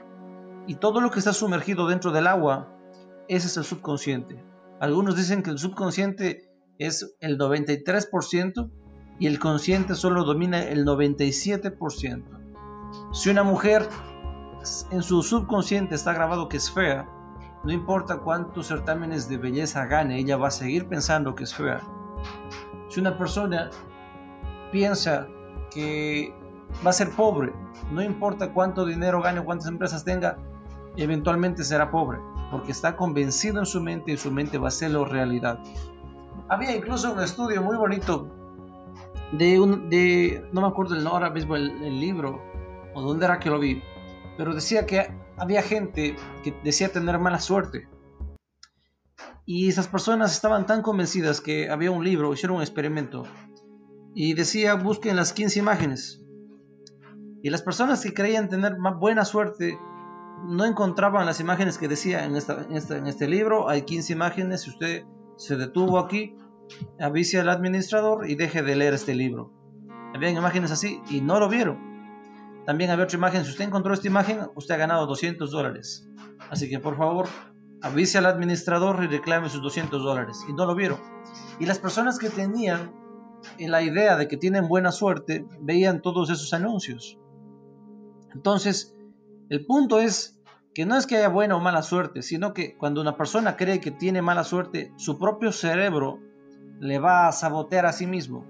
y 0.68 0.75
todo 0.75 1.00
lo 1.00 1.11
que 1.11 1.18
está 1.18 1.32
sumergido 1.32 1.88
dentro 1.88 2.12
del 2.12 2.26
agua, 2.26 2.68
ese 3.26 3.47
es 3.47 3.56
el 3.56 3.64
subconsciente. 3.64 4.44
Algunos 4.80 5.16
dicen 5.16 5.42
que 5.42 5.49
el 5.50 5.58
subconsciente 5.58 6.50
es 6.78 7.16
el 7.20 7.38
93% 7.38 8.70
y 9.18 9.26
el 9.26 9.38
consciente 9.38 9.94
solo 9.94 10.25
domina 10.25 10.62
el 10.62 10.85
97%. 10.85 12.23
Si 13.12 13.30
una 13.30 13.42
mujer 13.42 13.88
en 14.90 15.02
su 15.02 15.23
subconsciente 15.23 15.94
está 15.94 16.12
grabado 16.12 16.49
que 16.49 16.58
es 16.58 16.70
fea, 16.70 17.08
no 17.64 17.73
importa 17.73 18.18
cuántos 18.18 18.66
certámenes 18.66 19.26
de 19.28 19.38
belleza 19.38 19.87
gane, 19.87 20.18
ella 20.18 20.37
va 20.37 20.49
a 20.49 20.52
seguir 20.52 20.87
pensando 20.87 21.35
que 21.35 21.44
es 21.44 21.54
fea. 21.54 21.80
Si 22.90 23.00
una 23.00 23.16
persona 23.16 23.70
piensa 24.70 25.28
que 25.70 26.34
va 26.84 26.90
a 26.90 26.92
ser 26.92 27.10
pobre, 27.10 27.52
no 27.90 28.02
importa 28.02 28.52
cuánto 28.52 28.84
dinero 28.84 29.22
gane 29.22 29.40
o 29.40 29.44
cuántas 29.44 29.68
empresas 29.68 30.04
tenga, 30.04 30.38
eventualmente 30.96 31.64
será 31.64 31.90
pobre, 31.90 32.18
porque 32.50 32.72
está 32.72 32.96
convencido 32.96 33.58
en 33.58 33.66
su 33.66 33.80
mente 33.80 34.12
y 34.12 34.16
su 34.16 34.30
mente 34.30 34.58
va 34.58 34.66
a 34.66 34.68
hacerlo 34.68 35.04
realidad. 35.04 35.60
Había 36.48 36.75
incluso 36.75 37.12
un 37.12 37.20
estudio 37.20 37.62
muy 37.62 37.76
bonito 37.76 38.28
de 39.32 39.60
un, 39.60 39.90
de, 39.90 40.48
no 40.52 40.62
me 40.62 40.68
acuerdo 40.68 40.94
el, 40.94 41.06
ahora 41.06 41.30
mismo 41.30 41.56
el 41.56 42.00
libro, 42.00 42.42
o 42.94 43.02
dónde 43.02 43.26
era 43.26 43.38
que 43.38 43.50
lo 43.50 43.58
vi, 43.58 43.82
pero 44.37 44.54
decía 44.54 44.87
que 44.87 45.12
había 45.37 45.62
gente 45.62 46.16
que 46.42 46.54
decía 46.64 46.92
tener 46.92 47.18
mala 47.18 47.40
suerte. 47.40 47.88
Y 49.46 49.68
esas 49.68 49.88
personas 49.88 50.32
estaban 50.32 50.66
tan 50.66 50.82
convencidas 50.82 51.40
que 51.40 51.70
había 51.70 51.90
un 51.90 52.04
libro, 52.04 52.32
hicieron 52.32 52.56
un 52.56 52.62
experimento, 52.62 53.25
y 54.20 54.34
decía 54.34 54.75
busquen 54.75 55.14
las 55.14 55.32
15 55.32 55.60
imágenes. 55.60 56.20
Y 57.40 57.50
las 57.50 57.62
personas 57.62 58.02
que 58.02 58.12
creían 58.12 58.48
tener 58.48 58.76
más 58.76 58.98
buena 58.98 59.25
suerte 59.25 59.78
no 60.44 60.64
encontraban 60.64 61.25
las 61.25 61.38
imágenes 61.38 61.78
que 61.78 61.87
decía 61.87 62.25
en, 62.25 62.34
en, 62.34 63.06
este 63.06 63.28
libro. 63.28 63.68
Hay 63.68 63.82
15 63.82 64.12
imágenes. 64.12 64.62
Si 64.62 64.70
usted 64.70 65.04
se 65.37 65.54
detuvo 65.54 66.00
aquí, 66.00 66.34
avise 66.98 67.38
al 67.38 67.48
administrador 67.48 68.28
y 68.28 68.34
deje 68.34 68.64
de 68.64 68.75
leer 68.75 68.92
este 68.92 69.14
libro. 69.14 69.52
Habían 70.12 70.37
imágenes 70.37 70.72
así 70.72 71.00
y 71.08 71.20
no 71.20 71.38
lo 71.38 71.48
vieron. 71.48 71.78
También 72.66 72.90
había 72.90 73.04
otra 73.04 73.18
imagen. 73.18 73.44
Si 73.44 73.52
usted 73.52 73.66
encontró 73.66 73.94
esta 73.94 74.08
imagen, 74.08 74.48
usted 74.56 74.75
ha 74.75 74.78
ganado 74.78 75.06
200 75.06 75.48
dólares. 75.52 76.08
Así 76.50 76.68
que 76.68 76.80
por 76.80 76.96
favor, 76.96 77.28
avise 77.82 78.18
al 78.18 78.26
administrador 78.26 79.04
y 79.04 79.06
reclame 79.06 79.48
sus 79.48 79.62
200 79.62 80.02
dólares. 80.02 80.44
Y 80.48 80.54
no 80.54 80.66
lo 80.66 80.75
vieron. 80.75 80.98
Y 81.60 81.66
las 81.66 81.78
personas 81.78 82.18
que 82.18 82.30
tenían 82.30 82.98
la 83.59 83.83
idea 83.83 84.16
de 84.16 84.28
que 84.28 84.37
tienen 84.37 84.68
buena 84.68 84.92
suerte 84.92 85.45
veían 85.61 86.02
todos 86.02 86.30
esos 86.30 86.52
anuncios. 86.52 87.18
Entonces, 88.35 88.95
el 89.49 89.64
punto 89.66 89.99
es 89.99 90.38
que 90.75 90.87
no 90.87 90.97
es 90.97 91.07
que 91.07 91.16
haya 91.16 91.28
buena 91.28 91.57
o 91.57 91.61
mala 91.61 91.83
suerte, 91.83 92.23
sino 92.23 92.52
que 92.52 92.76
cuando 92.76 93.00
una 93.00 93.16
persona 93.16 93.57
cree 93.57 93.80
que 93.80 93.90
tiene 93.90 94.23
mala 94.23 94.45
suerte, 94.45 94.92
su 94.97 95.18
propio 95.18 95.50
cerebro 95.52 96.21
le 96.80 96.99
va 96.99 97.26
a 97.26 97.33
sabotear 97.33 97.87
a 97.87 97.92
sí 97.92 98.07
mismo. 98.07 98.47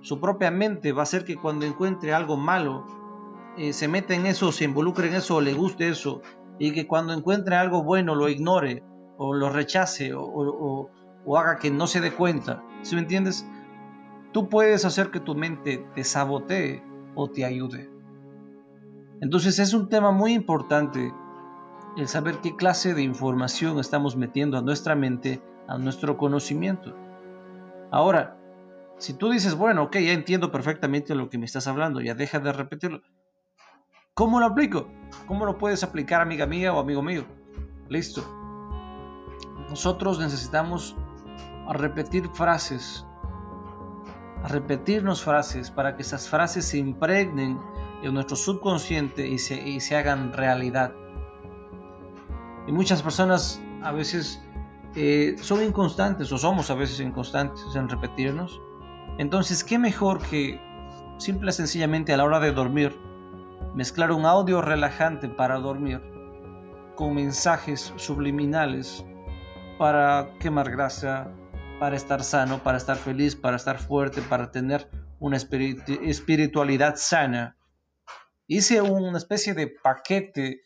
Su 0.00 0.20
propia 0.20 0.50
mente 0.50 0.92
va 0.92 1.00
a 1.00 1.02
hacer 1.02 1.24
que 1.24 1.36
cuando 1.36 1.66
encuentre 1.66 2.14
algo 2.14 2.36
malo, 2.36 2.86
eh, 3.58 3.72
se 3.72 3.88
mete 3.88 4.14
en 4.14 4.26
eso, 4.26 4.52
se 4.52 4.64
involucre 4.64 5.08
en 5.08 5.14
eso, 5.14 5.36
o 5.36 5.40
le 5.40 5.52
guste 5.52 5.88
eso, 5.88 6.22
y 6.58 6.72
que 6.72 6.86
cuando 6.86 7.12
encuentre 7.12 7.56
algo 7.56 7.82
bueno 7.82 8.14
lo 8.14 8.28
ignore, 8.28 8.82
o 9.18 9.34
lo 9.34 9.50
rechace, 9.50 10.12
o, 10.14 10.88
haga 11.36 11.58
que 11.58 11.70
no 11.70 11.86
se 11.86 12.00
dé 12.00 12.12
cuenta. 12.12 12.62
¿Sí 12.82 12.94
me 12.94 13.02
entiendes? 13.02 13.46
Tú 14.32 14.48
puedes 14.48 14.84
hacer 14.84 15.10
que 15.10 15.20
tu 15.20 15.34
mente 15.34 15.86
te 15.94 16.04
sabotee 16.04 16.82
o 17.14 17.30
te 17.30 17.44
ayude. 17.44 17.90
Entonces 19.20 19.58
es 19.58 19.74
un 19.74 19.88
tema 19.88 20.12
muy 20.12 20.32
importante 20.32 21.12
el 21.96 22.08
saber 22.08 22.38
qué 22.38 22.54
clase 22.54 22.94
de 22.94 23.02
información 23.02 23.78
estamos 23.78 24.16
metiendo 24.16 24.56
a 24.56 24.62
nuestra 24.62 24.94
mente, 24.94 25.42
a 25.66 25.78
nuestro 25.78 26.16
conocimiento. 26.16 26.94
Ahora, 27.90 28.36
si 28.98 29.14
tú 29.14 29.30
dices, 29.30 29.54
bueno, 29.54 29.84
ok, 29.84 29.96
ya 29.96 30.12
entiendo 30.12 30.52
perfectamente 30.52 31.14
lo 31.14 31.30
que 31.30 31.38
me 31.38 31.46
estás 31.46 31.66
hablando, 31.66 32.00
ya 32.00 32.14
deja 32.14 32.38
de 32.38 32.52
repetirlo. 32.52 33.02
¿Cómo 34.14 34.40
lo 34.40 34.46
aplico? 34.46 34.88
¿Cómo 35.26 35.46
lo 35.46 35.58
puedes 35.58 35.82
aplicar, 35.82 36.20
amiga 36.20 36.46
mía 36.46 36.72
o 36.72 36.80
amigo 36.80 37.02
mío? 37.02 37.24
Listo. 37.88 38.22
Nosotros 39.68 40.18
necesitamos 40.18 40.96
repetir 41.68 42.28
frases, 42.30 43.06
repetirnos 44.46 45.22
frases 45.22 45.70
para 45.70 45.96
que 45.96 46.02
esas 46.02 46.28
frases 46.28 46.64
se 46.64 46.78
impregnen 46.78 47.58
en 48.02 48.14
nuestro 48.14 48.36
subconsciente 48.36 49.26
y 49.26 49.38
se, 49.38 49.80
se 49.80 49.96
hagan 49.96 50.32
realidad. 50.32 50.92
Y 52.66 52.72
muchas 52.72 53.02
personas 53.02 53.60
a 53.82 53.92
veces 53.92 54.40
eh, 54.94 55.36
son 55.40 55.62
inconstantes 55.62 56.30
o 56.32 56.38
somos 56.38 56.70
a 56.70 56.74
veces 56.74 57.00
inconstantes 57.00 57.64
en 57.74 57.88
repetirnos. 57.88 58.60
Entonces, 59.18 59.64
¿qué 59.64 59.78
mejor 59.78 60.20
que 60.20 60.60
simple 61.18 61.50
y 61.50 61.52
sencillamente 61.52 62.12
a 62.12 62.16
la 62.16 62.24
hora 62.24 62.38
de 62.38 62.52
dormir 62.52 62.96
mezclar 63.74 64.12
un 64.12 64.24
audio 64.24 64.62
relajante 64.62 65.28
para 65.28 65.58
dormir 65.58 66.00
con 66.94 67.14
mensajes 67.14 67.92
subliminales 67.96 69.04
para 69.78 70.30
quemar 70.40 70.70
grasa, 70.70 71.32
para 71.78 71.96
estar 71.96 72.24
sano, 72.24 72.62
para 72.62 72.78
estar 72.78 72.96
feliz, 72.96 73.36
para 73.36 73.56
estar 73.56 73.78
fuerte, 73.78 74.22
para 74.22 74.50
tener 74.50 74.88
una 75.20 75.36
espiritualidad 75.36 76.96
sana. 76.96 77.56
Hice 78.46 78.80
una 78.80 79.18
especie 79.18 79.54
de 79.54 79.68
paquete 79.68 80.62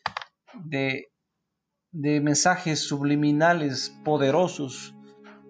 de, 0.53 1.11
de 1.91 2.21
mensajes 2.21 2.79
subliminales 2.87 3.95
poderosos 4.03 4.95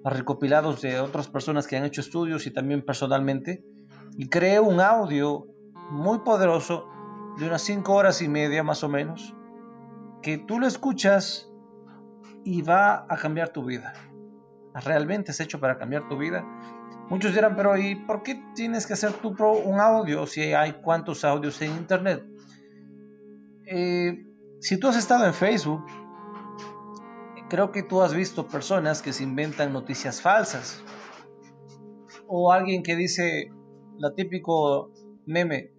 recopilados 0.03 0.81
de 0.81 0.99
otras 0.99 1.27
personas 1.27 1.67
que 1.67 1.77
han 1.77 1.85
hecho 1.85 2.01
estudios 2.01 2.45
y 2.45 2.51
también 2.51 2.83
personalmente 2.83 3.63
y 4.17 4.27
creé 4.27 4.59
un 4.59 4.81
audio 4.81 5.47
muy 5.91 6.19
poderoso 6.19 6.87
de 7.37 7.47
unas 7.47 7.61
5 7.61 7.93
horas 7.93 8.21
y 8.21 8.27
media 8.27 8.63
más 8.63 8.83
o 8.83 8.89
menos, 8.89 9.33
que 10.21 10.37
tú 10.37 10.59
lo 10.59 10.67
escuchas 10.67 11.49
y 12.43 12.61
va 12.61 13.05
a 13.09 13.17
cambiar 13.17 13.49
tu 13.49 13.63
vida. 13.63 13.93
Realmente 14.73 15.31
es 15.31 15.39
hecho 15.39 15.59
para 15.59 15.77
cambiar 15.77 16.07
tu 16.07 16.17
vida. 16.17 16.43
Muchos 17.09 17.33
dirán, 17.33 17.55
pero 17.55 17.77
¿y 17.77 17.95
por 17.95 18.23
qué 18.23 18.43
tienes 18.55 18.87
que 18.87 18.93
hacer 18.93 19.13
tu 19.13 19.35
pro 19.35 19.53
un 19.53 19.79
audio 19.79 20.25
si 20.25 20.53
hay 20.53 20.73
cuantos 20.73 21.23
audios 21.23 21.61
en 21.61 21.71
internet? 21.71 22.25
Eh, 23.65 24.25
si 24.59 24.77
tú 24.79 24.87
has 24.87 24.95
estado 24.95 25.25
en 25.25 25.33
Facebook, 25.33 25.85
creo 27.49 27.71
que 27.71 27.83
tú 27.83 28.01
has 28.01 28.13
visto 28.13 28.47
personas 28.47 29.01
que 29.01 29.13
se 29.13 29.23
inventan 29.23 29.73
noticias 29.73 30.21
falsas. 30.21 30.83
O 32.27 32.51
alguien 32.51 32.81
que 32.81 32.95
dice 32.95 33.51
la 33.97 34.15
típico 34.15 34.91
meme, 35.25 35.71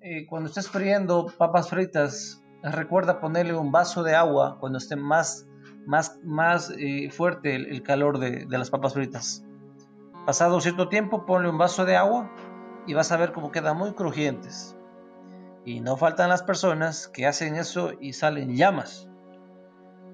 eh, 0.00 0.26
cuando 0.26 0.48
estés 0.48 0.68
friendo 0.68 1.26
papas 1.38 1.70
fritas, 1.70 2.42
recuerda 2.62 3.20
ponerle 3.20 3.54
un 3.54 3.72
vaso 3.72 4.02
de 4.02 4.14
agua 4.14 4.58
cuando 4.60 4.78
esté 4.78 4.96
más, 4.96 5.46
más, 5.86 6.18
más 6.24 6.70
eh, 6.76 7.10
fuerte 7.10 7.54
el, 7.54 7.82
calor 7.82 8.18
de, 8.18 8.44
de, 8.44 8.58
las 8.58 8.70
papas 8.70 8.94
fritas. 8.94 9.44
Pasado 10.26 10.60
cierto 10.60 10.88
tiempo, 10.88 11.24
ponle 11.24 11.48
un 11.48 11.56
vaso 11.56 11.84
de 11.84 11.96
agua 11.96 12.30
y 12.86 12.94
vas 12.94 13.12
a 13.12 13.16
ver 13.16 13.32
cómo 13.32 13.52
quedan 13.52 13.76
muy 13.76 13.92
crujientes. 13.92 14.76
Y 15.64 15.80
no 15.80 15.96
faltan 15.96 16.28
las 16.28 16.42
personas 16.42 17.08
que 17.08 17.26
hacen 17.26 17.54
eso 17.54 17.92
y 18.00 18.12
salen 18.12 18.56
llamas. 18.56 19.08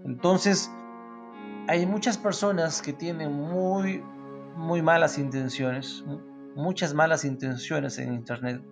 Entonces, 0.04 0.70
hay 1.68 1.86
muchas 1.86 2.18
personas 2.18 2.82
que 2.82 2.92
tienen 2.92 3.32
muy, 3.32 4.02
muy 4.56 4.82
malas 4.82 5.18
intenciones, 5.18 6.04
muchas 6.54 6.92
malas 6.92 7.24
intenciones 7.24 7.98
en 7.98 8.12
Internet 8.12 8.62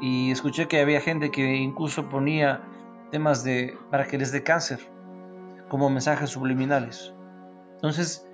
y 0.00 0.32
escuché 0.32 0.66
que 0.66 0.80
había 0.80 1.00
gente 1.00 1.30
que 1.30 1.54
incluso 1.56 2.08
ponía 2.08 2.62
temas 3.10 3.44
de 3.44 3.76
para 3.90 4.06
que 4.06 4.18
les 4.18 4.32
dé 4.32 4.42
cáncer 4.42 4.93
como 5.74 5.90
mensajes 5.90 6.30
subliminales. 6.30 7.12
Entonces, 7.72 8.24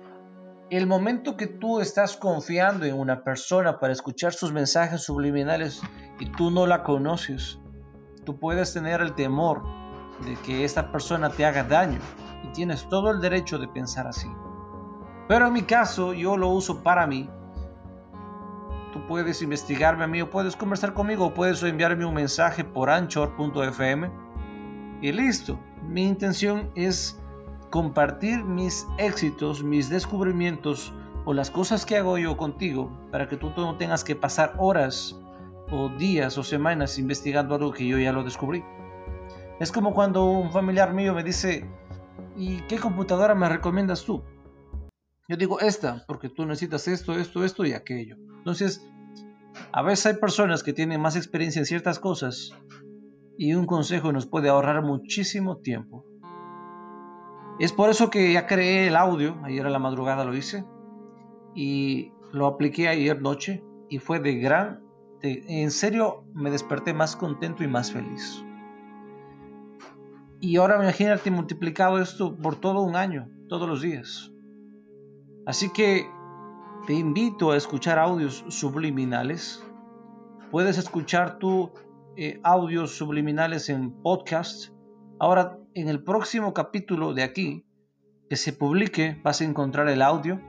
el 0.69 0.85
momento 0.85 1.37
que 1.37 1.47
tú 1.47 1.79
estás 1.79 2.15
confiando 2.15 2.85
en 2.85 2.93
una 2.93 3.23
persona 3.23 3.79
para 3.79 3.93
escuchar 3.93 4.31
sus 4.31 4.53
mensajes 4.53 5.01
subliminales 5.01 5.81
y 6.19 6.27
tú 6.27 6.51
no 6.51 6.67
la 6.67 6.83
conoces, 6.83 7.59
tú 8.25 8.37
puedes 8.37 8.75
tener 8.75 9.01
el 9.01 9.15
temor 9.15 9.63
de 10.23 10.35
que 10.45 10.63
esta 10.63 10.91
persona 10.91 11.31
te 11.31 11.43
haga 11.43 11.63
daño 11.63 11.97
y 12.43 12.49
tienes 12.49 12.87
todo 12.89 13.09
el 13.09 13.19
derecho 13.19 13.57
de 13.57 13.67
pensar 13.67 14.05
así. 14.05 14.29
Pero 15.27 15.47
en 15.47 15.53
mi 15.53 15.63
caso, 15.63 16.13
yo 16.13 16.37
lo 16.37 16.49
uso 16.49 16.83
para 16.83 17.07
mí 17.07 17.27
Tú 18.93 19.07
puedes 19.07 19.41
investigarme 19.41 20.03
a 20.03 20.07
mí 20.07 20.21
o 20.21 20.29
puedes 20.29 20.57
conversar 20.57 20.93
conmigo 20.93 21.27
o 21.27 21.33
puedes 21.33 21.63
enviarme 21.63 22.03
un 22.05 22.13
mensaje 22.13 22.65
por 22.65 22.89
anchor.fm 22.89 24.11
y 25.01 25.11
listo. 25.13 25.57
Mi 25.81 26.05
intención 26.05 26.69
es 26.75 27.20
compartir 27.71 28.43
mis 28.43 28.85
éxitos, 28.99 29.63
mis 29.63 29.89
descubrimientos 29.89 30.93
o 31.25 31.33
las 31.33 31.49
cosas 31.49 31.85
que 31.85 31.97
hago 31.97 32.17
yo 32.17 32.37
contigo 32.37 32.91
para 33.11 33.27
que 33.27 33.37
tú 33.37 33.51
no 33.55 33.77
tengas 33.77 34.03
que 34.03 34.15
pasar 34.15 34.53
horas 34.59 35.19
o 35.71 35.89
días 35.89 36.37
o 36.37 36.43
semanas 36.43 36.99
investigando 36.99 37.55
algo 37.55 37.71
que 37.71 37.87
yo 37.87 37.97
ya 37.97 38.11
lo 38.11 38.23
descubrí. 38.23 38.63
Es 39.59 39.71
como 39.71 39.93
cuando 39.93 40.25
un 40.25 40.51
familiar 40.51 40.93
mío 40.93 41.13
me 41.13 41.23
dice, 41.23 41.65
¿y 42.35 42.61
qué 42.61 42.77
computadora 42.77 43.35
me 43.35 43.47
recomiendas 43.47 44.03
tú? 44.03 44.21
Yo 45.29 45.37
digo 45.37 45.61
esta, 45.61 46.03
porque 46.07 46.29
tú 46.29 46.45
necesitas 46.45 46.87
esto, 46.89 47.13
esto, 47.13 47.45
esto 47.45 47.65
y 47.65 47.73
aquello. 47.73 48.17
Entonces, 48.39 48.85
a 49.71 49.81
veces 49.81 50.07
hay 50.07 50.13
personas 50.15 50.61
que 50.61 50.73
tienen 50.73 50.99
más 50.99 51.15
experiencia 51.15 51.59
en 51.59 51.65
ciertas 51.65 51.99
cosas 51.99 52.51
y 53.37 53.53
un 53.53 53.65
consejo 53.65 54.11
nos 54.11 54.25
puede 54.25 54.49
ahorrar 54.49 54.83
muchísimo 54.83 55.57
tiempo. 55.57 56.10
Es 57.59 57.73
por 57.73 57.89
eso 57.89 58.09
que 58.09 58.33
ya 58.33 58.47
creé 58.47 58.87
el 58.87 58.95
audio, 58.95 59.37
ayer 59.43 59.65
a 59.65 59.69
la 59.69 59.79
madrugada 59.79 60.25
lo 60.25 60.35
hice 60.35 60.65
y 61.53 62.11
lo 62.31 62.47
apliqué 62.47 62.87
ayer 62.87 63.21
noche 63.21 63.63
y 63.89 63.99
fue 63.99 64.19
de 64.19 64.35
gran, 64.35 64.83
en 65.21 65.69
serio 65.71 66.23
me 66.33 66.49
desperté 66.49 66.93
más 66.93 67.15
contento 67.15 67.63
y 67.63 67.67
más 67.67 67.91
feliz. 67.91 68.43
Y 70.39 70.57
ahora 70.57 70.81
imagínate 70.81 71.29
multiplicado 71.29 71.99
esto 71.99 72.35
por 72.35 72.55
todo 72.55 72.81
un 72.81 72.95
año, 72.95 73.29
todos 73.47 73.69
los 73.69 73.81
días. 73.81 74.31
Así 75.45 75.69
que 75.71 76.09
te 76.87 76.93
invito 76.93 77.51
a 77.51 77.57
escuchar 77.57 77.99
audios 77.99 78.43
subliminales. 78.49 79.63
Puedes 80.49 80.79
escuchar 80.79 81.37
tú 81.37 81.71
eh, 82.17 82.39
audios 82.43 82.97
subliminales 82.97 83.69
en 83.69 83.91
podcast. 84.01 84.73
Ahora, 85.19 85.59
en 85.73 85.87
el 85.87 86.03
próximo 86.03 86.53
capítulo 86.53 87.13
de 87.13 87.23
aquí, 87.23 87.65
que 88.29 88.35
se 88.35 88.53
publique, 88.53 89.19
vas 89.23 89.41
a 89.41 89.45
encontrar 89.45 89.87
el 89.89 90.01
audio. 90.01 90.41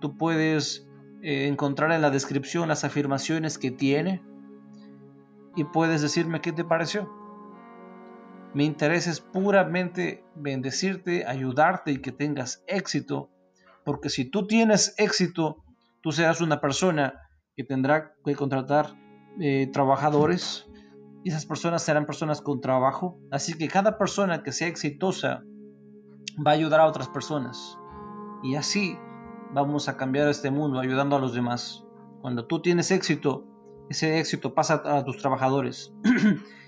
Tú 0.00 0.16
puedes 0.16 0.86
eh, 1.22 1.46
encontrar 1.48 1.92
en 1.92 2.02
la 2.02 2.10
descripción 2.10 2.68
las 2.68 2.84
afirmaciones 2.84 3.58
que 3.58 3.70
tiene 3.70 4.22
y 5.54 5.64
puedes 5.64 6.02
decirme 6.02 6.40
qué 6.40 6.52
te 6.52 6.64
pareció. 6.64 7.10
Mi 8.54 8.64
interés 8.64 9.06
es 9.06 9.20
puramente 9.20 10.24
bendecirte, 10.34 11.26
ayudarte 11.26 11.92
y 11.92 11.98
que 11.98 12.12
tengas 12.12 12.64
éxito, 12.66 13.30
porque 13.84 14.08
si 14.08 14.24
tú 14.24 14.46
tienes 14.46 14.94
éxito, 14.98 15.62
tú 16.00 16.12
serás 16.12 16.40
una 16.40 16.60
persona 16.60 17.20
que 17.54 17.64
tendrá 17.64 18.14
que 18.24 18.34
contratar 18.34 18.94
eh, 19.40 19.68
trabajadores 19.72 20.66
y 21.26 21.30
esas 21.30 21.44
personas 21.44 21.82
serán 21.82 22.06
personas 22.06 22.40
con 22.40 22.60
trabajo. 22.60 23.18
Así 23.32 23.58
que 23.58 23.66
cada 23.66 23.98
persona 23.98 24.44
que 24.44 24.52
sea 24.52 24.68
exitosa 24.68 25.42
va 26.46 26.52
a 26.52 26.54
ayudar 26.54 26.78
a 26.78 26.86
otras 26.86 27.08
personas. 27.08 27.76
Y 28.44 28.54
así 28.54 28.96
vamos 29.52 29.88
a 29.88 29.96
cambiar 29.96 30.28
este 30.28 30.52
mundo 30.52 30.78
ayudando 30.78 31.16
a 31.16 31.18
los 31.18 31.34
demás. 31.34 31.84
Cuando 32.20 32.46
tú 32.46 32.62
tienes 32.62 32.92
éxito, 32.92 33.44
ese 33.90 34.20
éxito 34.20 34.54
pasa 34.54 34.80
a 34.84 35.04
tus 35.04 35.16
trabajadores. 35.16 35.92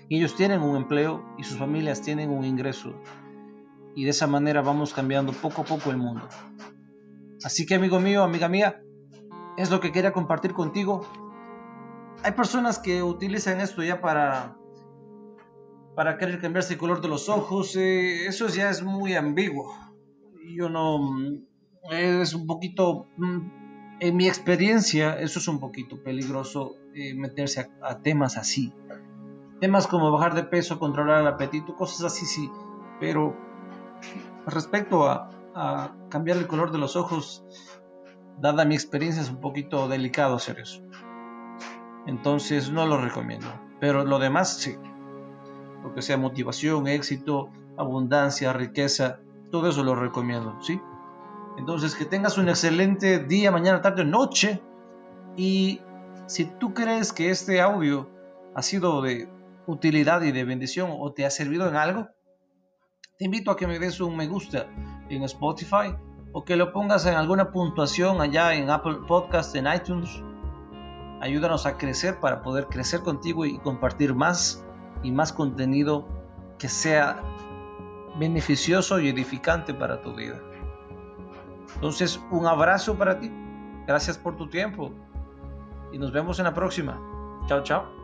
y 0.09 0.17
ellos 0.17 0.35
tienen 0.35 0.61
un 0.61 0.75
empleo 0.75 1.23
y 1.37 1.43
sus 1.45 1.57
familias 1.57 2.01
tienen 2.01 2.29
un 2.29 2.43
ingreso. 2.43 2.95
Y 3.95 4.03
de 4.03 4.09
esa 4.09 4.27
manera 4.27 4.61
vamos 4.61 4.93
cambiando 4.93 5.31
poco 5.31 5.61
a 5.61 5.65
poco 5.65 5.89
el 5.89 5.95
mundo. 5.95 6.27
Así 7.45 7.65
que 7.65 7.75
amigo 7.75 8.01
mío, 8.01 8.23
amiga 8.23 8.49
mía, 8.49 8.81
es 9.55 9.71
lo 9.71 9.79
que 9.79 9.93
quería 9.93 10.11
compartir 10.11 10.51
contigo. 10.51 11.07
Hay 12.23 12.31
personas 12.33 12.79
que 12.79 13.01
utilizan 13.03 13.61
esto 13.61 13.83
ya 13.83 14.01
para 14.01 14.55
para 15.95 16.17
querer 16.17 16.39
cambiarse 16.39 16.73
el 16.73 16.79
color 16.79 17.01
de 17.01 17.09
los 17.09 17.27
ojos. 17.27 17.75
Eh, 17.75 18.27
eso 18.27 18.47
ya 18.47 18.69
es 18.69 18.83
muy 18.83 19.15
ambiguo. 19.15 19.73
Yo 20.55 20.69
no 20.69 20.99
es 21.91 22.33
un 22.33 22.47
poquito 22.47 23.07
mm, 23.17 23.99
en 23.99 24.15
mi 24.15 24.27
experiencia 24.27 25.19
eso 25.19 25.39
es 25.39 25.47
un 25.47 25.59
poquito 25.59 26.01
peligroso 26.03 26.75
eh, 26.93 27.13
meterse 27.15 27.69
a 27.81 27.99
temas 27.99 28.37
así 28.37 28.73
Temas 29.59 29.87
como 29.87 30.09
bajar 30.11 30.35
de 30.35 30.43
peso, 30.43 30.79
controlar 30.79 31.19
el 31.21 31.27
apetito, 31.27 31.75
cosas 31.75 32.05
así 32.05 32.25
sí. 32.25 32.49
Pero 32.99 33.35
respecto 34.45 35.07
a, 35.07 35.35
cambiar 36.09 36.37
el 36.37 36.47
color 36.47 36.71
de 36.71 36.77
los 36.77 36.95
ojos, 36.95 37.43
dada 38.39 38.63
mi 38.63 38.75
experiencia, 38.75 39.21
es 39.21 39.29
un 39.29 39.41
poquito 39.41 39.89
delicado 39.89 40.35
hacer 40.35 40.59
eso. 40.59 40.81
Entonces 42.09 42.71
no 42.71 42.87
lo 42.87 42.97
recomiendo. 42.97 43.47
Pero 43.79 44.03
lo 44.03 44.17
demás 44.17 44.57
sí. 44.57 44.75
Lo 45.83 45.93
que 45.93 46.01
sea 46.01 46.17
motivación, 46.17 46.87
éxito, 46.87 47.51
abundancia, 47.77 48.51
riqueza, 48.51 49.19
todo 49.51 49.69
eso 49.69 49.83
lo 49.83 49.93
recomiendo, 49.93 50.57
¿sí? 50.59 50.81
Entonces 51.59 51.93
que 51.93 52.05
tengas 52.05 52.39
un 52.39 52.49
excelente 52.49 53.19
día, 53.19 53.51
mañana, 53.51 53.81
tarde, 53.81 54.05
noche. 54.05 54.59
Y 55.37 55.81
si 56.25 56.45
tú 56.45 56.73
crees 56.73 57.13
que 57.13 57.29
este 57.29 57.61
audio 57.61 58.09
ha 58.55 58.63
sido 58.63 59.03
de 59.03 59.29
utilidad 59.67 60.23
y 60.23 60.31
de 60.31 60.43
bendición 60.43 60.89
o 60.91 61.13
te 61.13 61.27
ha 61.27 61.29
servido 61.29 61.69
en 61.69 61.75
algo, 61.75 62.07
te 63.19 63.25
invito 63.25 63.51
a 63.51 63.55
que 63.55 63.67
me 63.67 63.77
des 63.77 64.01
un 64.01 64.17
me 64.17 64.25
gusta 64.25 64.65
en 65.09 65.21
Spotify 65.25 65.95
o 66.33 66.43
que 66.43 66.55
lo 66.55 66.73
pongas 66.73 67.05
en 67.05 67.13
alguna 67.13 67.51
puntuación 67.51 68.19
allá 68.19 68.55
en 68.55 68.71
Apple 68.71 68.97
Podcast, 69.07 69.55
en 69.55 69.67
iTunes. 69.71 70.23
Ayúdanos 71.21 71.65
a 71.65 71.77
crecer 71.77 72.19
para 72.19 72.41
poder 72.41 72.67
crecer 72.67 73.01
contigo 73.01 73.45
y 73.45 73.57
compartir 73.59 74.13
más 74.13 74.63
y 75.03 75.11
más 75.11 75.33
contenido 75.33 76.07
que 76.57 76.69
sea 76.69 77.21
beneficioso 78.17 78.99
y 78.99 79.09
edificante 79.09 79.73
para 79.73 80.01
tu 80.01 80.13
vida. 80.13 80.39
Entonces, 81.75 82.19
un 82.31 82.45
abrazo 82.45 82.95
para 82.95 83.19
ti. 83.19 83.31
Gracias 83.87 84.17
por 84.17 84.35
tu 84.35 84.47
tiempo 84.49 84.91
y 85.91 85.97
nos 85.97 86.11
vemos 86.11 86.39
en 86.39 86.45
la 86.45 86.53
próxima. 86.53 86.99
Chao, 87.47 87.63
chao. 87.63 87.98